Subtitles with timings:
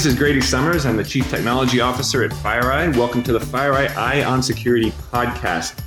[0.00, 0.86] this is Grady Summers.
[0.86, 2.96] I'm the Chief Technology Officer at FireEye.
[2.96, 5.78] Welcome to the FireEye Eye on Security podcast.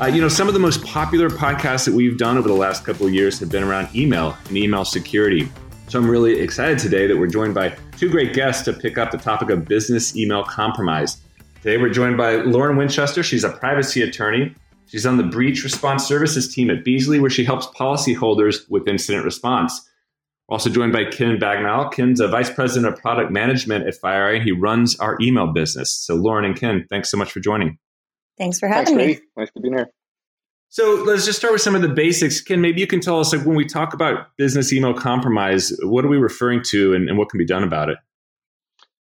[0.00, 2.84] Uh, you know, some of the most popular podcasts that we've done over the last
[2.84, 5.48] couple of years have been around email and email security.
[5.86, 9.12] So I'm really excited today that we're joined by two great guests to pick up
[9.12, 11.18] the topic of business email compromise.
[11.62, 13.22] Today we're joined by Lauren Winchester.
[13.22, 14.56] She's a privacy attorney.
[14.88, 19.24] She's on the breach response services team at Beazley, where she helps policyholders with incident
[19.24, 19.88] response.
[20.48, 21.92] We're also joined by Ken Bagnall.
[21.92, 25.92] Ken's a vice president of product management at FireEye, he runs our email business.
[25.92, 27.78] So, Lauren and Ken, thanks so much for joining.
[28.38, 29.26] Thanks for having thanks, me.
[29.36, 29.90] Nice to be here.
[30.68, 32.40] So let's just start with some of the basics.
[32.40, 36.02] Ken, maybe you can tell us, like, when we talk about business email compromise, what
[36.04, 37.98] are we referring to, and, and what can be done about it?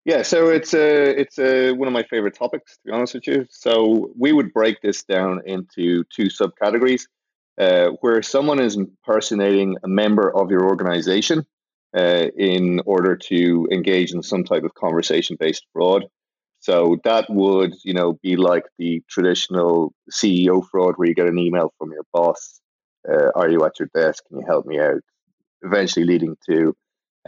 [0.04, 3.26] Yeah, so it's a it's a, one of my favorite topics, to be honest with
[3.26, 3.46] you.
[3.50, 7.06] So we would break this down into two subcategories,
[7.58, 11.44] uh, where someone is impersonating a member of your organization
[11.96, 16.04] uh, in order to engage in some type of conversation-based fraud.
[16.60, 21.38] So that would, you know, be like the traditional CEO fraud where you get an
[21.38, 22.60] email from your boss,
[23.08, 24.24] uh, "Are you at your desk?
[24.28, 25.02] Can you help me out?"
[25.62, 26.74] Eventually leading to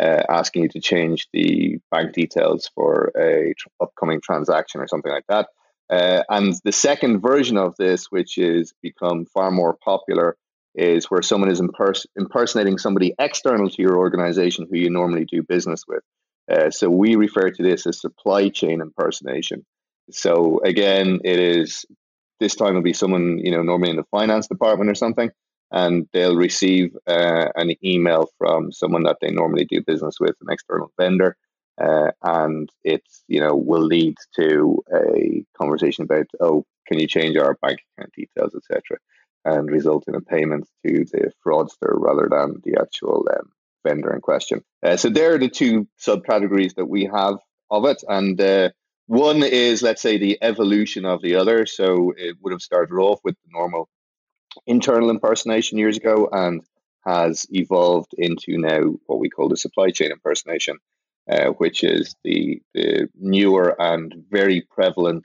[0.00, 5.12] uh, asking you to change the bank details for a tr- upcoming transaction or something
[5.12, 5.48] like that.
[5.90, 10.36] Uh, and the second version of this, which is become far more popular,
[10.74, 15.42] is where someone is impers- impersonating somebody external to your organization who you normally do
[15.42, 16.02] business with.
[16.50, 19.64] Uh, so we refer to this as supply chain impersonation.
[20.10, 21.84] So again, it is
[22.38, 25.30] this time it'll be someone you know normally in the finance department or something,
[25.72, 30.52] and they'll receive uh, an email from someone that they normally do business with, an
[30.52, 31.36] external vendor,
[31.80, 37.36] uh, and it you know will lead to a conversation about oh can you change
[37.36, 38.98] our bank account details etc.
[39.44, 43.50] and result in a payment to the fraudster rather than the actual um,
[43.86, 44.62] vendor in question.
[44.82, 47.36] Uh, so there are the two subcategories that we have
[47.70, 48.70] of it, and uh,
[49.06, 51.66] one is let's say the evolution of the other.
[51.66, 53.88] So it would have started off with the normal
[54.66, 56.62] internal impersonation years ago and
[57.04, 60.78] has evolved into now what we call the supply chain impersonation,
[61.30, 65.24] uh, which is the the newer and very prevalent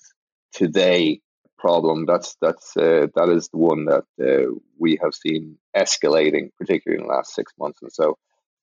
[0.53, 1.21] today
[1.57, 2.05] problem.
[2.05, 7.07] That's that's uh, that is the one that uh, we have seen escalating, particularly in
[7.07, 7.79] the last six months.
[7.81, 8.17] And so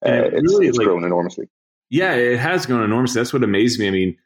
[0.04, 1.46] uh, it it's, really, it's like, grown enormously.
[1.90, 3.20] Yeah, it has grown enormously.
[3.20, 3.88] That's what amazed me.
[3.88, 4.16] I mean,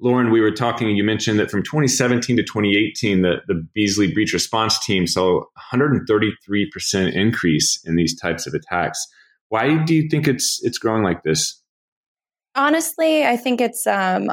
[0.00, 4.32] Lauren, we were talking, you mentioned that from 2017 to 2018, the, the Beazley breach
[4.32, 9.06] response team saw 133% increase in these types of attacks.
[9.48, 11.61] Why do you think it's it's growing like this?
[12.54, 14.30] Honestly, I think it's um,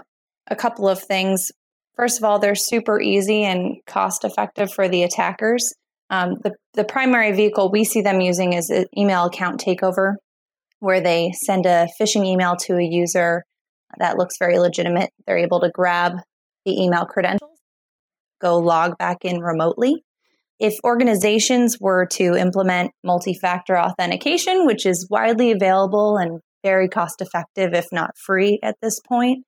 [0.47, 1.52] a couple of things.
[1.96, 5.74] First of all, they're super easy and cost effective for the attackers.
[6.09, 10.16] Um, the, the primary vehicle we see them using is email account takeover
[10.79, 13.44] where they send a phishing email to a user
[13.97, 15.09] that looks very legitimate.
[15.25, 16.13] They're able to grab
[16.66, 17.59] the email credentials,
[18.41, 20.03] go log back in remotely.
[20.59, 27.22] If organizations were to implement multi factor authentication, which is widely available and very cost
[27.22, 29.46] effective, if not free at this point,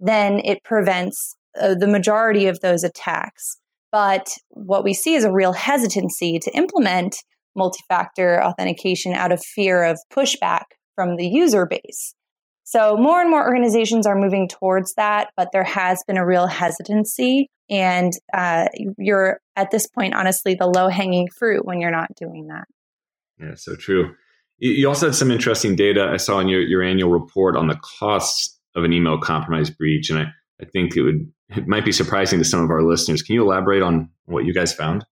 [0.00, 3.58] then it prevents uh, the majority of those attacks.
[3.90, 7.16] But what we see is a real hesitancy to implement
[7.54, 10.64] multi factor authentication out of fear of pushback
[10.94, 12.14] from the user base.
[12.64, 16.46] So, more and more organizations are moving towards that, but there has been a real
[16.46, 17.48] hesitancy.
[17.68, 18.68] And uh,
[18.98, 22.64] you're at this point, honestly, the low hanging fruit when you're not doing that.
[23.38, 24.14] Yeah, so true.
[24.64, 27.78] You also had some interesting data I saw in your, your annual report on the
[27.98, 30.08] costs of an email compromise breach.
[30.08, 30.26] And I,
[30.60, 33.22] I think it would it might be surprising to some of our listeners.
[33.22, 35.04] Can you elaborate on what you guys found?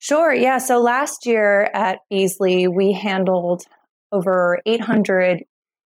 [0.00, 0.34] Sure.
[0.34, 0.58] Yeah.
[0.58, 3.62] So last year at Beazley, we handled
[4.10, 5.44] over 800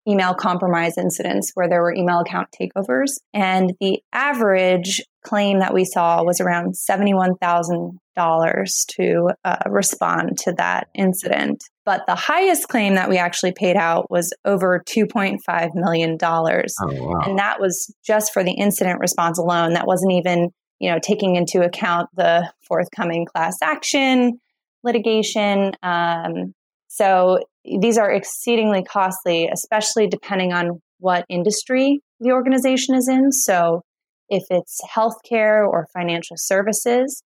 [0.09, 3.19] email compromise incidents where there were email account takeovers.
[3.34, 10.86] And the average claim that we saw was around $71,000 to uh, respond to that
[10.95, 11.65] incident.
[11.84, 16.16] But the highest claim that we actually paid out was over $2.5 million.
[16.22, 17.21] Oh, wow.
[17.25, 19.75] And that was just for the incident response alone.
[19.75, 24.41] That wasn't even, you know, taking into account the forthcoming class action
[24.86, 25.72] litigation.
[25.83, 26.54] Um,
[26.86, 27.41] so
[27.80, 33.33] these are exceedingly costly, especially depending on what industry the organization is in.
[33.33, 33.83] So
[34.28, 37.22] if it's healthcare or financial services,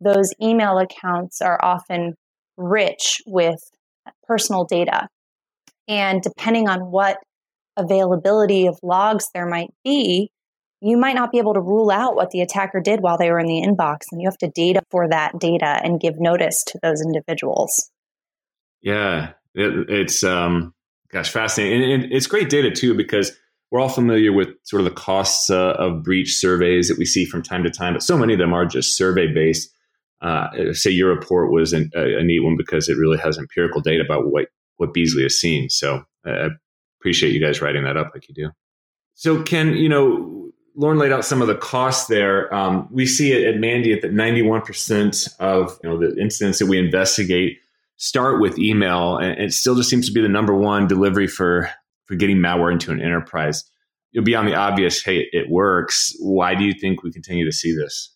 [0.00, 2.14] those email accounts are often
[2.56, 3.58] rich with
[4.26, 5.08] personal data.
[5.88, 7.18] And depending on what
[7.76, 10.30] availability of logs there might be,
[10.80, 13.40] you might not be able to rule out what the attacker did while they were
[13.40, 13.98] in the inbox.
[14.12, 17.90] And you have to data for that data and give notice to those individuals.
[18.80, 20.74] Yeah, it, it's um,
[21.10, 23.32] gosh, fascinating, and, and, it's great data too because
[23.70, 27.24] we're all familiar with sort of the costs uh, of breach surveys that we see
[27.24, 29.70] from time to time, but so many of them are just survey based.
[30.20, 33.80] Uh, say your report was an, a, a, neat one because it really has empirical
[33.80, 35.70] data about what what Beazley has seen.
[35.70, 36.48] So I
[37.00, 38.50] appreciate you guys writing that up like you do.
[39.14, 42.52] So Ken, you know, Lauren laid out some of the costs there.
[42.54, 46.78] Um, we see it at Mandiant that 91% of you know the incidents that we
[46.78, 47.58] investigate
[47.98, 51.70] start with email, and it still just seems to be the number one delivery for
[52.06, 53.62] for getting malware into an enterprise.
[54.12, 56.14] You'll be on the obvious, hey, it works.
[56.20, 58.14] Why do you think we continue to see this?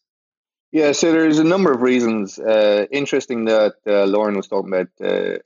[0.73, 2.39] Yeah, so there's a number of reasons.
[2.39, 5.37] Uh, interesting that uh, Lauren was talking about uh,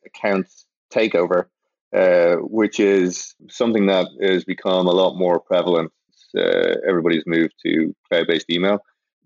[0.94, 1.47] takeover,
[1.93, 5.91] uh, which is something that has become a lot more prevalent.
[6.38, 8.79] Uh, everybody's moved to cloud-based email,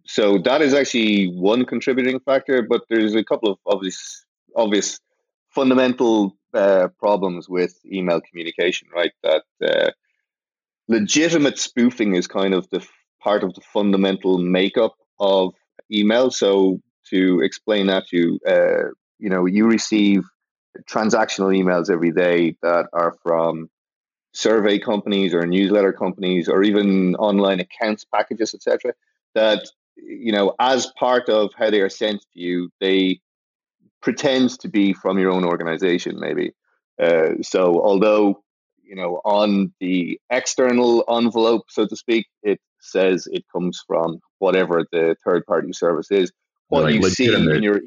[0.06, 2.62] so that is actually one contributing factor.
[2.62, 4.24] But there's a couple of obvious,
[4.56, 5.00] obvious,
[5.48, 9.12] fundamental uh, problems with email communication, right?
[9.22, 9.90] That uh,
[10.88, 12.86] legitimate spoofing is kind of the
[13.20, 15.54] part of the fundamental makeup of
[15.92, 16.30] email.
[16.30, 16.80] So
[17.10, 20.22] to explain that to you, uh, you know, you receive
[20.88, 23.68] transactional emails every day that are from
[24.32, 28.94] survey companies or newsletter companies or even online accounts packages, etc.
[29.34, 33.20] That you know, as part of how they are sent to you, they
[34.00, 36.52] pretends to be from your own organization, maybe.
[37.00, 38.42] Uh, so, although
[38.90, 44.84] you know, on the external envelope, so to speak, it says it comes from whatever
[44.90, 46.32] the third party service is.
[46.68, 47.80] What like you see in your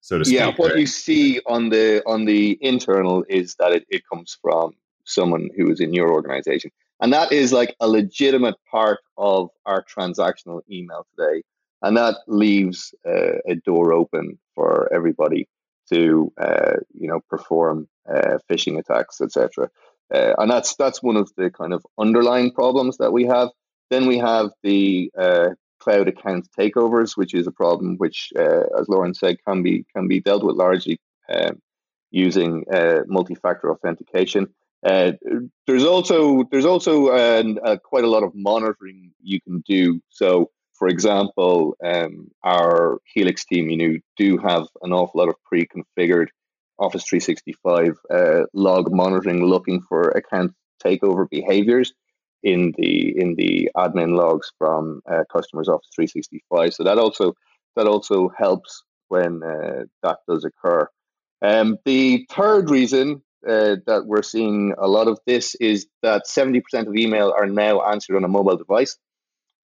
[0.00, 0.36] so to speak.
[0.36, 0.80] Yeah, what right?
[0.80, 4.72] you see on the on the internal is that it, it comes from
[5.04, 6.72] someone who is in your organization.
[7.00, 11.42] And that is like a legitimate part of our transactional email today
[11.82, 15.48] and that leaves uh, a door open for everybody
[15.92, 19.68] to uh, you know perform uh, phishing attacks, etc.
[20.12, 23.48] Uh, and that's that's one of the kind of underlying problems that we have.
[23.90, 25.50] Then we have the uh,
[25.80, 30.08] cloud account takeovers, which is a problem which, uh, as Lauren said, can be can
[30.08, 30.98] be dealt with largely
[31.28, 31.60] um,
[32.10, 32.64] using
[33.06, 34.48] multi-factor authentication.
[34.82, 37.06] there's also there's also
[37.78, 40.00] quite a lot of monitoring you can do.
[40.08, 40.50] So
[40.80, 46.28] for example, um, our Helix team, you know, do have an awful lot of pre-configured
[46.78, 51.92] Office 365 uh, log monitoring, looking for account takeover behaviors
[52.42, 56.72] in the in the admin logs from uh, customers Office 365.
[56.72, 57.34] So that also
[57.76, 60.88] that also helps when uh, that does occur.
[61.42, 66.62] Um, the third reason uh, that we're seeing a lot of this is that 70%
[66.86, 68.96] of email are now answered on a mobile device.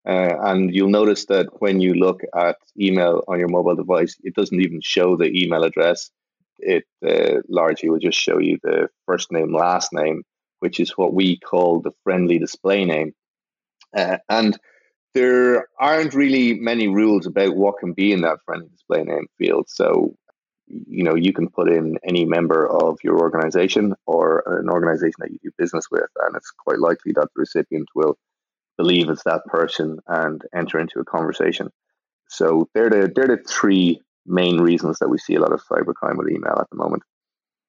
[0.07, 4.35] Uh, and you'll notice that when you look at email on your mobile device, it
[4.35, 6.11] doesn't even show the email address.
[6.59, 10.23] It uh, largely will just show you the first name, last name,
[10.61, 13.13] which is what we call the friendly display name.
[13.97, 14.59] Uh, and
[15.15, 19.67] there aren't really many rules about what can be in that friendly display name field.
[19.69, 20.15] So,
[20.67, 25.31] you know, you can put in any member of your organization or an organization that
[25.31, 28.19] you do business with, and it's quite likely that the recipient will
[28.77, 31.71] believe it's that person and enter into a conversation.
[32.29, 36.17] So they're the they're the three main reasons that we see a lot of cybercrime
[36.17, 37.03] with email at the moment.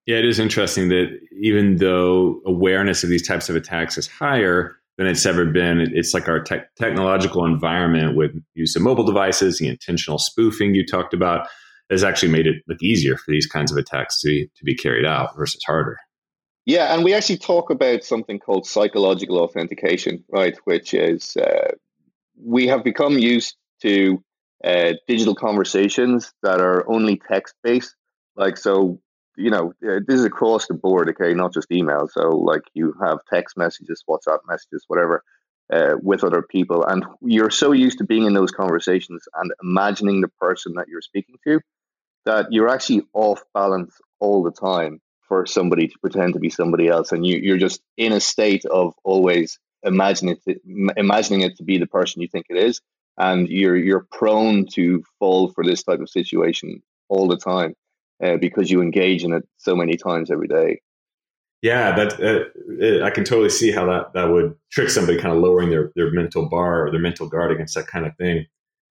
[0.05, 4.75] Yeah, it is interesting that even though awareness of these types of attacks is higher
[4.97, 9.57] than it's ever been, it's like our te- technological environment with use of mobile devices,
[9.57, 11.47] the intentional spoofing you talked about,
[11.89, 15.05] has actually made it look easier for these kinds of attacks to, to be carried
[15.05, 15.97] out versus harder.
[16.65, 20.57] Yeah, and we actually talk about something called psychological authentication, right?
[20.65, 21.71] Which is uh,
[22.43, 24.23] we have become used to
[24.63, 27.95] uh, digital conversations that are only text based.
[28.35, 28.99] Like, so,
[29.37, 32.07] you know, uh, this is across the board, okay, not just email.
[32.11, 35.23] So, like, you have text messages, WhatsApp messages, whatever,
[35.71, 36.83] uh, with other people.
[36.85, 41.01] And you're so used to being in those conversations and imagining the person that you're
[41.01, 41.59] speaking to
[42.25, 46.87] that you're actually off balance all the time for somebody to pretend to be somebody
[46.87, 51.57] else, and you, you're just in a state of always imagining it, to, imagining it
[51.57, 52.81] to be the person you think it is,
[53.17, 57.73] and you're you're prone to fall for this type of situation all the time
[58.23, 60.81] uh, because you engage in it so many times every day.
[61.61, 65.41] Yeah, that uh, I can totally see how that that would trick somebody, kind of
[65.41, 68.45] lowering their their mental bar or their mental guard against that kind of thing.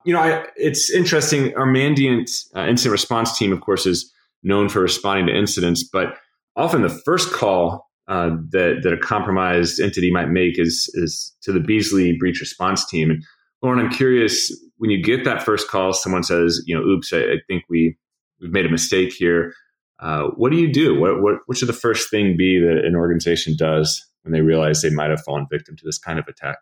[0.05, 1.57] You know, I, it's interesting.
[1.57, 4.13] Our Mandiant uh, incident response team, of course, is
[4.45, 6.17] known for responding to incidents, but
[6.55, 11.53] often the first call uh, that that a compromised entity might make is is to
[11.53, 13.11] the Beazley breach response team.
[13.11, 13.25] And
[13.63, 17.19] Lauren, I'm curious when you get that first call, someone says, you know, "Oops, I,
[17.19, 17.97] I think we
[18.41, 19.55] we've made a mistake here."
[20.01, 20.99] Uh, what do you do?
[20.99, 24.83] What, what what should the first thing be that an organization does when they realize
[24.83, 26.59] they might have fallen victim to this kind of attack?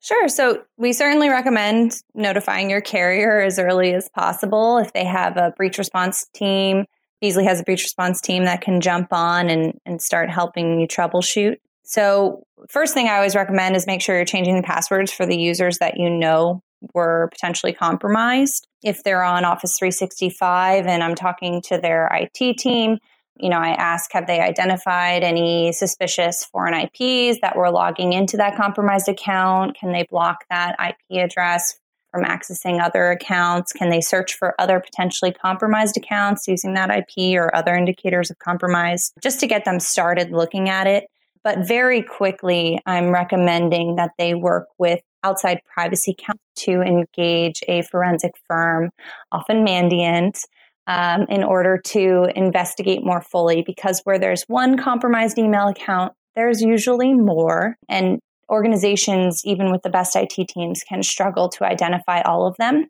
[0.00, 0.28] Sure.
[0.28, 4.78] So we certainly recommend notifying your carrier as early as possible.
[4.78, 6.86] If they have a breach response team,
[7.22, 10.88] Beazley has a breach response team that can jump on and, and start helping you
[10.88, 11.56] troubleshoot.
[11.84, 15.36] So, first thing I always recommend is make sure you're changing the passwords for the
[15.36, 16.62] users that you know
[16.94, 18.66] were potentially compromised.
[18.82, 22.98] If they're on Office 365 and I'm talking to their IT team,
[23.36, 28.36] you know, I ask, have they identified any suspicious foreign IPs that were logging into
[28.36, 29.76] that compromised account?
[29.76, 31.78] Can they block that IP address
[32.12, 33.72] from accessing other accounts?
[33.72, 38.38] Can they search for other potentially compromised accounts using that IP or other indicators of
[38.38, 41.06] compromise just to get them started looking at it?
[41.42, 47.82] But very quickly, I'm recommending that they work with outside privacy counsel to engage a
[47.82, 48.90] forensic firm,
[49.32, 50.38] often Mandiant,
[50.86, 56.60] um, in order to investigate more fully because where there's one compromised email account, there's
[56.60, 57.76] usually more.
[57.88, 58.20] And
[58.52, 62.86] organizations, even with the best IT teams, can struggle to identify all of them.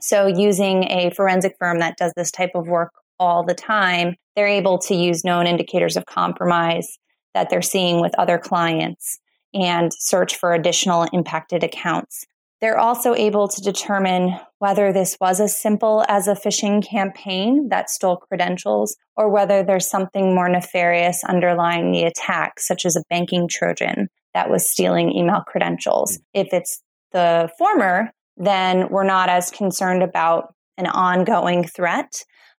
[0.00, 4.48] So, using a forensic firm that does this type of work all the time, they're
[4.48, 6.98] able to use known indicators of compromise
[7.34, 9.18] that they're seeing with other clients
[9.52, 12.24] and search for additional impacted accounts.
[12.60, 17.90] They're also able to determine whether this was as simple as a phishing campaign that
[17.90, 23.48] stole credentials or whether there's something more nefarious underlying the attack, such as a banking
[23.48, 26.16] Trojan that was stealing email credentials.
[26.16, 26.22] Hmm.
[26.40, 32.12] If it's the former, then we're not as concerned about an ongoing threat.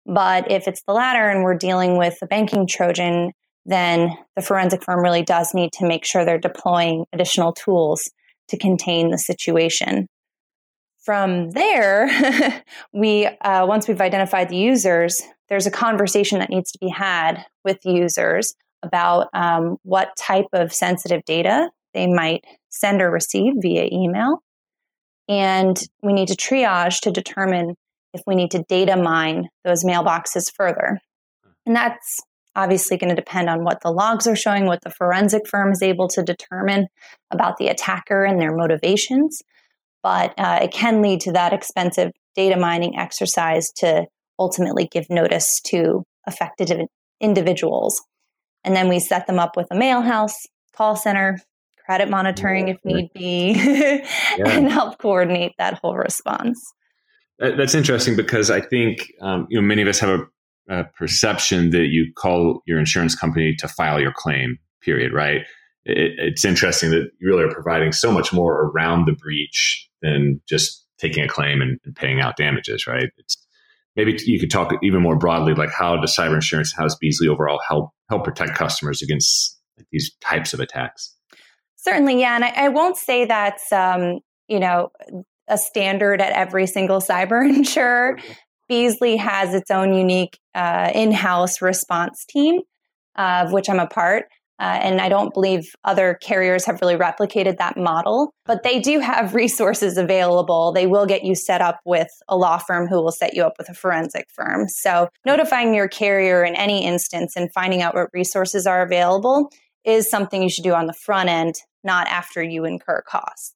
[0.06, 3.32] But if it's the latter and we're dealing with a banking Trojan,
[3.66, 8.10] then the forensic firm really does need to make sure they're deploying additional tools
[8.50, 10.08] to contain the situation.
[11.04, 12.10] From there,
[12.94, 17.46] we uh, once we've identified the users, there's a conversation that needs to be had
[17.64, 18.54] with users
[18.86, 24.44] about um, what type of sensitive data they might send or receive via email.
[25.28, 27.76] And we need to triage to determine
[28.14, 31.00] if we need to data mine those mailboxes further.
[31.66, 32.20] And that's
[32.56, 35.82] obviously going to depend on what the logs are showing, what the forensic firm is
[35.82, 36.88] able to determine
[37.32, 39.42] about the attacker and their motivations.
[40.02, 44.06] But uh, it can lead to that expensive data mining exercise to
[44.38, 46.88] ultimately give notice to affected
[47.20, 48.02] individuals.
[48.66, 50.36] And then we set them up with a mail house,
[50.76, 51.40] call center,
[51.86, 54.50] credit monitoring if need be, yeah.
[54.50, 56.60] and help coordinate that whole response.
[57.38, 61.70] That's interesting because I think um, you know many of us have a uh, perception
[61.72, 65.42] that you call your insurance company to file your claim, period, right?
[65.84, 70.42] It, it's interesting that you really are providing so much more around the breach than
[70.50, 73.10] just taking a claim and, and paying out damages, right?
[73.18, 73.38] It's,
[73.96, 77.28] maybe you could talk even more broadly, like how does cyber insurance, how does Beazley
[77.28, 79.60] overall help help protect customers against
[79.92, 81.16] these types of attacks?
[81.76, 84.90] Certainly, yeah, and I, I won't say that's um, you know
[85.48, 88.18] a standard at every single cyber insurer.
[88.70, 92.62] Beazley has its own unique uh, in house response team,
[93.16, 94.26] uh, of which I'm a part.
[94.60, 99.00] Uh, and I don't believe other carriers have really replicated that model, but they do
[99.00, 100.72] have resources available.
[100.72, 103.56] They will get you set up with a law firm who will set you up
[103.58, 104.70] with a forensic firm.
[104.70, 109.50] So, notifying your carrier in any instance and finding out what resources are available
[109.84, 113.54] is something you should do on the front end, not after you incur costs.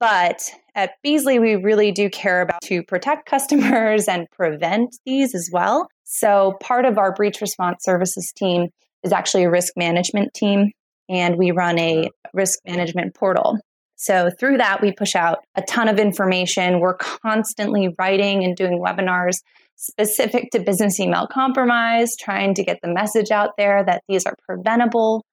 [0.00, 5.48] But at Beazley, we really do care about to protect customers and prevent these as
[5.52, 5.88] well.
[6.04, 8.68] So part of our breach response services team
[9.04, 10.72] is actually a risk management team,
[11.08, 13.58] and we run a risk management portal.
[13.96, 16.80] So through that, we push out a ton of information.
[16.80, 19.36] We're constantly writing and doing webinars
[19.76, 24.34] specific to business email compromise, trying to get the message out there that these are
[24.46, 25.24] preventable.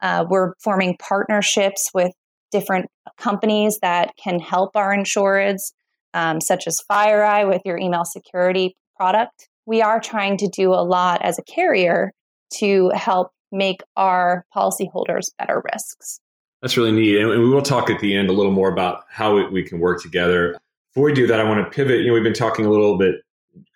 [0.00, 2.12] Uh, we're forming partnerships with
[2.50, 2.86] different
[3.18, 5.72] companies that can help our insureds,
[6.14, 9.48] um, such as FireEye with your email security product.
[9.66, 12.12] We are trying to do a lot as a carrier
[12.54, 16.20] to help make our policyholders better risks.
[16.62, 17.20] That's really neat.
[17.20, 20.02] And we will talk at the end a little more about how we can work
[20.02, 20.58] together.
[20.92, 22.00] Before we do that, I want to pivot.
[22.00, 23.16] You know, we've been talking a little bit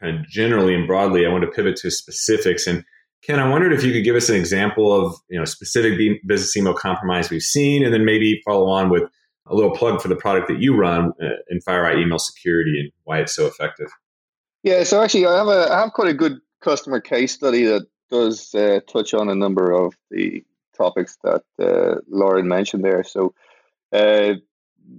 [0.00, 1.24] kind of generally and broadly.
[1.24, 2.66] I want to pivot to specifics.
[2.66, 2.84] And
[3.22, 6.56] Ken, I wondered if you could give us an example of you know specific business
[6.56, 9.04] email compromise we've seen, and then maybe follow on with
[9.46, 12.90] a little plug for the product that you run uh, in FireEye Email Security and
[13.04, 13.88] why it's so effective.
[14.62, 17.86] Yeah, so actually, I have a I have quite a good customer case study that
[18.12, 20.44] does uh, touch on a number of the
[20.76, 23.02] topics that uh, Lauren mentioned there.
[23.02, 23.34] So,
[23.92, 24.34] uh,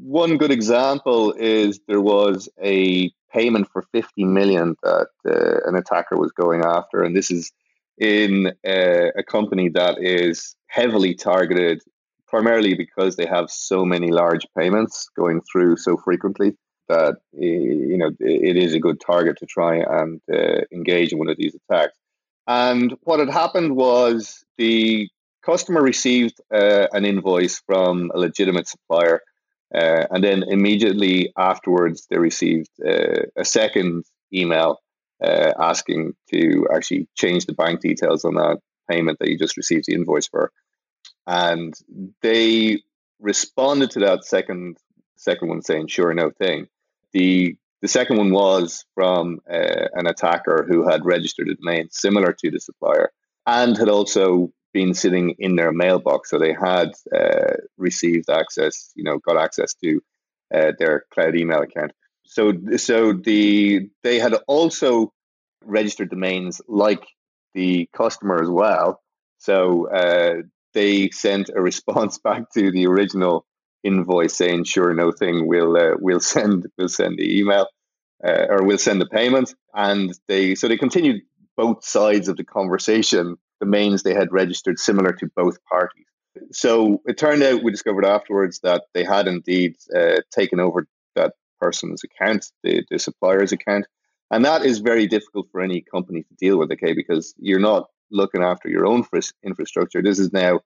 [0.02, 6.18] one good example is there was a payment for 50 million that uh, an attacker
[6.18, 7.52] was going after, and this is
[7.98, 11.82] in a, a company that is heavily targeted
[12.28, 16.58] primarily because they have so many large payments going through so frequently
[16.90, 21.30] that you know it is a good target to try and uh, engage in one
[21.30, 21.98] of these attacks.
[22.48, 25.10] And what had happened was the
[25.46, 29.22] customer received uh, an invoice from a legitimate supplier,
[29.74, 34.80] uh, and then immediately afterwards they received uh, a second email
[35.24, 38.60] uh, asking to actually change the bank details on that
[38.90, 40.52] payment that you just received the invoice for.
[41.26, 41.74] And
[42.22, 42.82] they
[43.20, 44.78] responded to that second
[45.16, 46.68] second one saying, "Sure, no thing."
[47.14, 52.32] The the second one was from uh, an attacker who had registered a domain similar
[52.32, 53.12] to the supplier
[53.46, 56.30] and had also been sitting in their mailbox.
[56.30, 60.02] So they had uh, received access, you know, got access to
[60.56, 61.92] uh, their cloud email account.
[62.26, 65.12] So, so the they had also
[65.66, 67.04] registered domains like
[67.54, 69.02] the customer as well.
[69.40, 73.46] So uh, they sent a response back to the original
[73.84, 75.48] invoice saying, "Sure, no thing.
[75.48, 77.68] We'll uh, we'll send we'll send the email
[78.26, 81.22] uh, or we'll send the payment." And they so they continued
[81.56, 83.38] both sides of the conversation.
[83.60, 86.06] Domains they had registered similar to both parties.
[86.52, 91.34] So it turned out we discovered afterwards that they had indeed uh, taken over that
[91.62, 93.86] person's account, the, the supplier's account,
[94.32, 96.72] and that is very difficult for any company to deal with.
[96.72, 99.06] Okay, because you're not looking after your own
[99.44, 100.02] infrastructure.
[100.02, 100.62] This is now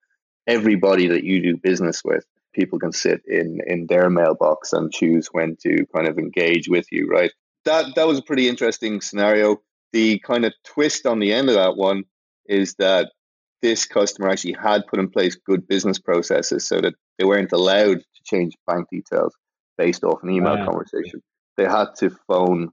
[0.48, 2.26] everybody that you do business with
[2.58, 6.88] people can sit in in their mailbox and choose when to kind of engage with
[6.92, 7.32] you right?
[7.66, 9.62] That that was a pretty interesting scenario.
[9.94, 12.04] The kind of twist on the end of that one
[12.48, 13.12] is that
[13.62, 18.00] this customer actually had put in place good business processes so that they weren't allowed
[18.00, 19.34] to change bank details
[19.78, 20.66] based off an email wow.
[20.66, 21.22] conversation.
[21.56, 22.70] They had to phone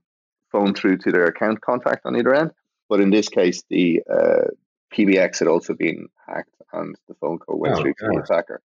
[0.51, 2.51] phone through to their account contact on either end
[2.89, 4.47] but in this case the uh,
[4.93, 8.61] pbx had also been hacked and the phone call went oh, through to the attacker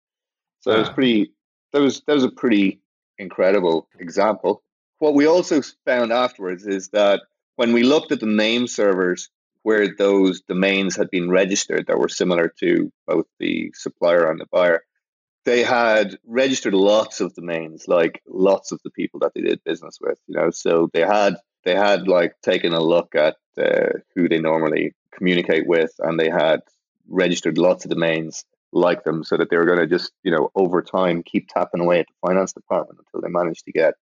[0.65, 0.77] so yeah.
[0.77, 1.31] it was pretty.
[1.73, 2.81] That was that was a pretty
[3.19, 4.63] incredible example.
[4.97, 7.21] What we also found afterwards is that
[7.55, 9.29] when we looked at the name servers
[9.61, 14.47] where those domains had been registered that were similar to both the supplier and the
[14.51, 14.81] buyer,
[15.43, 19.99] they had registered lots of domains, like lots of the people that they did business
[20.01, 20.17] with.
[20.27, 24.39] You know, so they had they had like taken a look at uh, who they
[24.39, 26.61] normally communicate with, and they had
[27.07, 28.45] registered lots of domains
[28.75, 31.81] like them so that they were going to just, you know, over time keep tapping
[31.81, 33.93] away at the finance department until they managed to get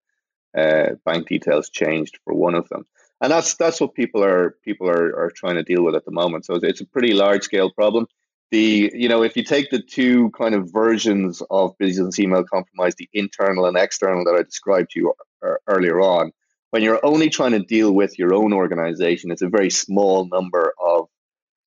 [0.58, 2.86] uh, bank details changed for one of them.
[3.22, 6.12] And that's that's what people are people are, are trying to deal with at the
[6.12, 6.46] moment.
[6.46, 8.08] So it's a pretty large scale problem.
[8.52, 12.96] The you know if you take the two kind of versions of business email compromise,
[12.96, 15.14] the internal and external that I described to you
[15.46, 16.32] uh, earlier on,
[16.72, 20.74] when you're only trying to deal with your own organization, it's a very small number
[20.84, 21.08] of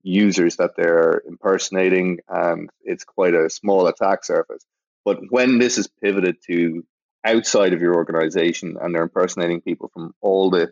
[0.06, 4.63] users that they're impersonating, and it's quite a small attack surface.
[5.04, 6.86] But when this is pivoted to
[7.24, 10.72] outside of your organization and they're impersonating people from all the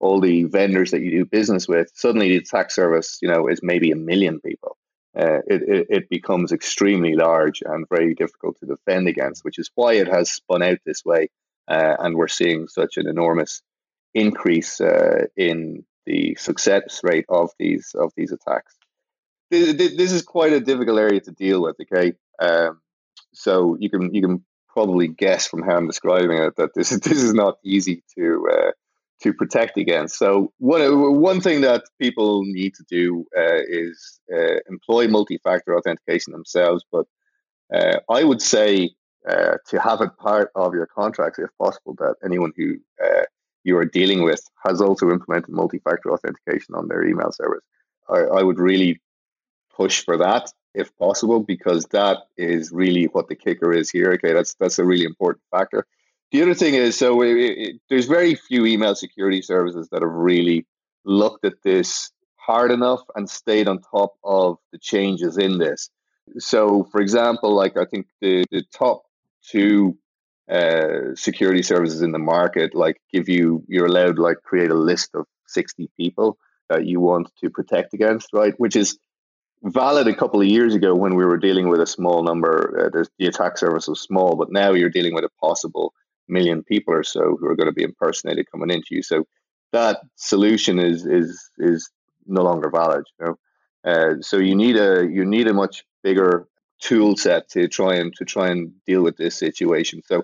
[0.00, 3.60] all the vendors that you do business with, suddenly the attack service, you know, is
[3.62, 4.78] maybe a million people.
[5.14, 9.70] Uh, it, it, it becomes extremely large and very difficult to defend against, which is
[9.74, 11.28] why it has spun out this way.
[11.68, 13.60] Uh, and we're seeing such an enormous
[14.14, 18.74] increase uh, in the success rate of these of these attacks.
[19.50, 21.76] This is quite a difficult area to deal with.
[21.80, 22.80] Okay, um,
[23.32, 27.00] so you can you can probably guess from how I'm describing it that this is
[27.08, 28.70] this is not easy to uh,
[29.22, 30.18] to protect against.
[30.18, 36.32] So one one thing that people need to do uh, is uh, employ multi-factor authentication
[36.32, 36.84] themselves.
[36.90, 37.06] But
[37.72, 38.90] uh, I would say
[39.28, 43.24] uh, to have it part of your contracts, if possible, that anyone who uh,
[43.64, 47.64] you are dealing with has also implemented multi-factor authentication on their email service.
[48.08, 49.00] I, I would really
[49.74, 54.12] push for that if possible, because that is really what the kicker is here.
[54.12, 55.86] Okay, that's that's a really important factor.
[56.32, 60.12] The other thing is, so it, it, there's very few email security services that have
[60.12, 60.64] really
[61.04, 65.90] looked at this hard enough and stayed on top of the changes in this.
[66.38, 69.02] So, for example, like I think the, the top
[69.50, 69.98] two
[70.50, 75.10] uh, security services in the market like give you you're allowed like create a list
[75.14, 78.54] of 60 people that you want to protect against right?
[78.58, 78.98] Which is
[79.62, 83.04] valid a couple of years ago when we were dealing with a small number uh,
[83.18, 85.92] the attack surface was small but now you're dealing with a possible
[86.30, 89.02] million people or so who are going to be impersonated coming into you.
[89.02, 89.26] So
[89.72, 91.90] that solution is is is
[92.26, 93.38] no longer valid you know?
[93.84, 96.46] Uh, so you need a you need a much bigger
[96.80, 100.02] tool set to try and to try and deal with this situation.
[100.06, 100.22] So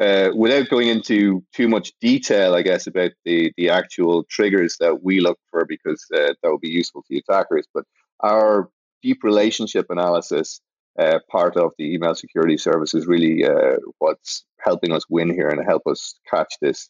[0.00, 5.02] uh, without going into too much detail, I guess about the the actual triggers that
[5.02, 7.66] we look for, because uh, that will be useful to the attackers.
[7.72, 7.84] But
[8.20, 8.68] our
[9.02, 10.60] deep relationship analysis
[10.98, 15.48] uh, part of the email security service is really uh, what's helping us win here
[15.48, 16.88] and help us catch this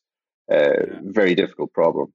[0.51, 2.13] uh, very difficult problem.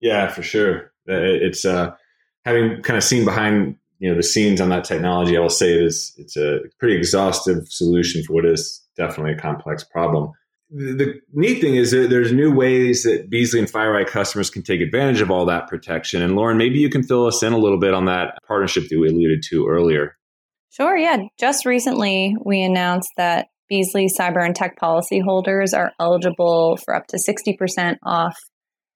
[0.00, 0.92] Yeah, for sure.
[1.08, 1.64] Uh, it's
[2.44, 5.36] having kind of seen behind you know the scenes on that technology.
[5.36, 9.38] I will say it is it's a pretty exhaustive solution for what is definitely a
[9.38, 10.32] complex problem.
[10.70, 14.80] The, neat thing is that there's new ways that Beazley and FireEye customers can take
[14.80, 16.20] advantage of all that protection.
[16.20, 18.98] And Lauren, maybe you can fill us in a little bit on that partnership that
[18.98, 20.16] we alluded to earlier.
[20.70, 20.96] Sure.
[20.96, 21.18] Yeah.
[21.38, 27.06] Just recently, we announced that Beazley cyber and tech policy holders are eligible for up
[27.08, 28.36] to 60% off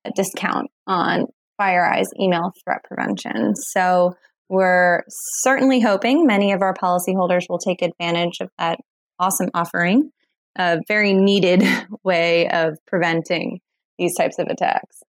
[0.04, 1.26] a discount on
[1.60, 3.54] FireEye's email threat prevention.
[3.54, 4.14] So
[4.48, 8.78] we're certainly hoping many of our policyholders will take advantage of that
[9.18, 10.10] awesome offering,
[10.56, 11.62] a very needed
[12.04, 13.60] way of preventing
[13.98, 15.02] these types of attacks.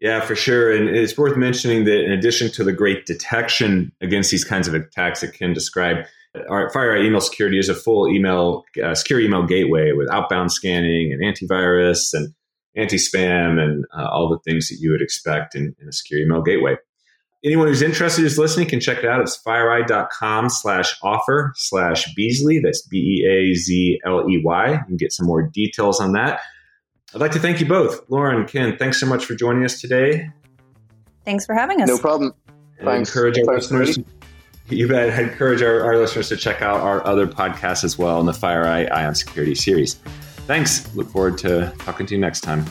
[0.00, 0.70] Yeah, for sure.
[0.70, 4.74] And it's worth mentioning that in addition to the great detection against these kinds of
[4.74, 6.06] attacks that Ken described,
[6.50, 11.12] our FireEye email security is a full email uh, secure email gateway with outbound scanning
[11.12, 12.34] and antivirus and
[12.76, 16.42] anti-spam and uh, all the things that you would expect in, in, a secure email
[16.42, 16.76] gateway.
[17.46, 19.20] Anyone who's interested who's listening can check it out.
[19.20, 22.60] It's fireeye.com slash offer slash Beazley.
[22.60, 24.70] That's B-E-A-Z-L-E-Y.
[24.72, 26.40] You can get some more details on that.
[27.14, 28.00] I'd like to thank you both.
[28.10, 30.28] Lauren, Ken, thanks so much for joining us today.
[31.24, 31.88] Thanks for having us.
[31.88, 32.34] No problem.
[32.78, 33.10] And Thanks.
[33.10, 33.98] encourage our Thanks listeners.
[34.68, 35.10] You bet.
[35.10, 38.32] I encourage our, our listeners to check out our other podcasts as well in the
[38.32, 39.94] FireEye Eye on Security series.
[40.48, 40.92] Thanks.
[40.96, 42.64] Look forward to talking to you next time.